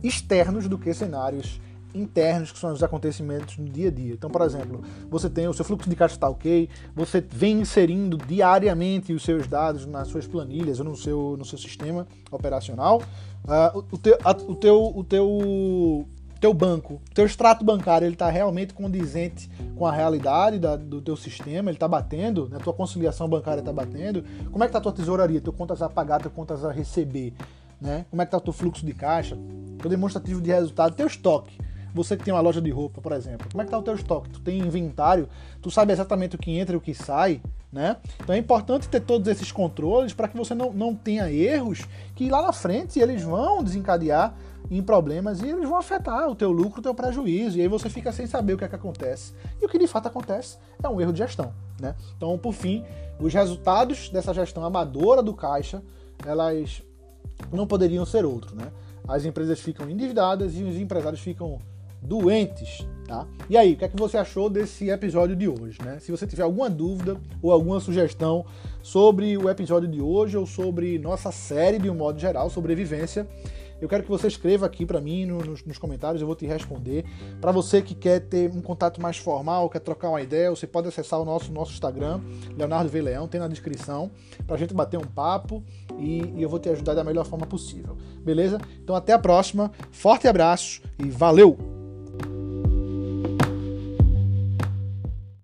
externos 0.02 0.68
do 0.68 0.78
que 0.78 0.92
cenários 0.92 1.60
internos, 1.94 2.52
que 2.52 2.58
são 2.58 2.72
os 2.72 2.82
acontecimentos 2.82 3.58
no 3.58 3.68
dia 3.68 3.88
a 3.88 3.90
dia. 3.90 4.14
Então, 4.14 4.30
por 4.30 4.42
exemplo, 4.42 4.82
você 5.10 5.28
tem 5.28 5.46
o 5.46 5.52
seu 5.52 5.64
fluxo 5.64 5.88
de 5.88 5.96
caixa 5.96 6.14
está 6.14 6.28
ok, 6.28 6.68
você 6.94 7.20
vem 7.20 7.60
inserindo 7.60 8.16
diariamente 8.16 9.12
os 9.12 9.22
seus 9.22 9.46
dados 9.46 9.86
nas 9.86 10.08
suas 10.08 10.26
planilhas 10.26 10.78
ou 10.78 10.84
no 10.86 10.96
seu, 10.96 11.36
no 11.38 11.44
seu 11.44 11.58
sistema 11.58 12.06
operacional. 12.30 13.02
Uh, 13.44 13.84
o, 13.90 13.98
teu, 13.98 14.18
a, 14.24 14.30
o, 14.30 14.54
teu, 14.54 14.92
o 14.96 15.04
teu 15.04 16.08
teu 16.42 16.52
banco, 16.52 17.00
teu 17.14 17.24
extrato 17.24 17.64
bancário, 17.64 18.04
ele 18.04 18.14
está 18.14 18.28
realmente 18.28 18.74
condizente 18.74 19.48
com 19.76 19.86
a 19.86 19.92
realidade 19.92 20.58
da, 20.58 20.74
do 20.74 21.00
teu 21.00 21.16
sistema, 21.16 21.70
ele 21.70 21.76
está 21.76 21.86
batendo, 21.86 22.48
né? 22.48 22.58
tua 22.58 22.72
conciliação 22.72 23.28
bancária 23.28 23.60
está 23.60 23.72
batendo. 23.72 24.24
Como 24.50 24.64
é 24.64 24.66
que 24.66 24.70
está 24.70 24.80
tua 24.80 24.90
tesouraria, 24.90 25.40
teu 25.40 25.52
contas 25.52 25.80
a 25.80 25.88
pagar, 25.88 26.20
teu 26.20 26.32
contas 26.32 26.64
a 26.64 26.72
receber, 26.72 27.32
né? 27.80 28.06
Como 28.10 28.20
é 28.20 28.24
que 28.24 28.28
está 28.28 28.38
o 28.38 28.40
teu 28.40 28.52
fluxo 28.52 28.84
de 28.84 28.92
caixa, 28.92 29.38
teu 29.80 29.88
demonstrativo 29.88 30.40
de 30.40 30.50
resultado, 30.50 30.96
teu 30.96 31.06
estoque. 31.06 31.56
Você 31.94 32.16
que 32.16 32.24
tem 32.24 32.34
uma 32.34 32.40
loja 32.40 32.60
de 32.60 32.70
roupa, 32.72 33.00
por 33.00 33.12
exemplo, 33.12 33.46
como 33.48 33.62
é 33.62 33.64
que 33.64 33.68
está 33.68 33.78
o 33.78 33.82
teu 33.82 33.94
estoque? 33.94 34.30
Tu 34.30 34.40
tem 34.40 34.58
inventário, 34.58 35.28
tu 35.60 35.70
sabe 35.70 35.92
exatamente 35.92 36.34
o 36.34 36.38
que 36.40 36.58
entra 36.58 36.74
e 36.74 36.76
o 36.76 36.80
que 36.80 36.92
sai, 36.92 37.40
né? 37.72 37.98
Então 38.20 38.34
é 38.34 38.38
importante 38.38 38.88
ter 38.88 39.00
todos 39.00 39.28
esses 39.28 39.52
controles 39.52 40.12
para 40.12 40.26
que 40.26 40.36
você 40.36 40.56
não, 40.56 40.72
não 40.72 40.92
tenha 40.92 41.30
erros 41.30 41.86
que 42.16 42.28
lá 42.28 42.42
na 42.42 42.52
frente 42.52 42.98
eles 42.98 43.22
vão 43.22 43.62
desencadear 43.62 44.34
em 44.70 44.82
problemas 44.82 45.40
e 45.40 45.48
eles 45.48 45.68
vão 45.68 45.76
afetar 45.76 46.28
o 46.28 46.34
teu 46.34 46.50
lucro, 46.50 46.80
o 46.80 46.82
teu 46.82 46.94
prejuízo, 46.94 47.58
e 47.58 47.62
aí 47.62 47.68
você 47.68 47.90
fica 47.90 48.12
sem 48.12 48.26
saber 48.26 48.54
o 48.54 48.58
que 48.58 48.64
é 48.64 48.68
que 48.68 48.74
acontece. 48.74 49.32
E 49.60 49.64
o 49.64 49.68
que 49.68 49.78
de 49.78 49.86
fato 49.86 50.08
acontece 50.08 50.56
é 50.82 50.88
um 50.88 51.00
erro 51.00 51.12
de 51.12 51.18
gestão, 51.18 51.52
né? 51.80 51.94
Então, 52.16 52.38
por 52.38 52.52
fim, 52.52 52.84
os 53.18 53.32
resultados 53.32 54.08
dessa 54.08 54.32
gestão 54.32 54.64
amadora 54.64 55.22
do 55.22 55.34
caixa, 55.34 55.82
elas 56.24 56.82
não 57.52 57.66
poderiam 57.66 58.04
ser 58.06 58.24
outros, 58.24 58.54
né? 58.54 58.72
As 59.06 59.24
empresas 59.24 59.60
ficam 59.60 59.90
endividadas 59.90 60.56
e 60.56 60.62
os 60.62 60.76
empresários 60.76 61.20
ficam 61.20 61.58
doentes, 62.02 62.86
tá? 63.06 63.26
E 63.48 63.56
aí, 63.56 63.74
o 63.74 63.76
que 63.76 63.84
é 63.84 63.88
que 63.88 63.96
você 63.96 64.16
achou 64.16 64.50
desse 64.50 64.90
episódio 64.90 65.36
de 65.36 65.48
hoje, 65.48 65.78
né? 65.84 65.98
Se 66.00 66.10
você 66.10 66.26
tiver 66.26 66.42
alguma 66.42 66.68
dúvida 66.68 67.16
ou 67.40 67.52
alguma 67.52 67.78
sugestão 67.78 68.44
sobre 68.82 69.36
o 69.36 69.48
episódio 69.48 69.88
de 69.88 70.00
hoje 70.00 70.36
ou 70.36 70.46
sobre 70.46 70.98
nossa 70.98 71.30
série 71.30 71.78
de 71.78 71.88
um 71.88 71.94
modo 71.94 72.18
geral, 72.18 72.50
sobrevivência, 72.50 73.26
eu 73.82 73.88
quero 73.88 74.04
que 74.04 74.08
você 74.08 74.28
escreva 74.28 74.64
aqui 74.64 74.86
para 74.86 75.00
mim 75.00 75.26
nos, 75.26 75.64
nos, 75.64 75.76
comentários, 75.76 76.20
eu 76.20 76.26
vou 76.26 76.36
te 76.36 76.46
responder. 76.46 77.04
Para 77.40 77.50
você 77.50 77.82
que 77.82 77.96
quer 77.96 78.20
ter 78.20 78.48
um 78.48 78.62
contato 78.62 79.02
mais 79.02 79.16
formal, 79.16 79.68
quer 79.68 79.80
trocar 79.80 80.08
uma 80.10 80.22
ideia, 80.22 80.50
você 80.50 80.68
pode 80.68 80.86
acessar 80.86 81.20
o 81.20 81.24
nosso, 81.24 81.50
nosso 81.50 81.72
Instagram, 81.72 82.20
Leonardo 82.56 82.88
V. 82.88 83.02
Leão, 83.02 83.26
tem 83.26 83.40
na 83.40 83.48
descrição, 83.48 84.08
para 84.46 84.54
a 84.54 84.58
gente 84.58 84.72
bater 84.72 84.98
um 84.98 85.04
papo 85.04 85.64
e, 85.98 86.32
e 86.36 86.42
eu 86.42 86.48
vou 86.48 86.60
te 86.60 86.68
ajudar 86.68 86.94
da 86.94 87.02
melhor 87.02 87.26
forma 87.26 87.44
possível. 87.44 87.96
Beleza? 88.24 88.60
Então 88.80 88.94
até 88.94 89.12
a 89.12 89.18
próxima, 89.18 89.72
forte 89.90 90.28
abraço 90.28 90.80
e 90.96 91.10
valeu! 91.10 91.71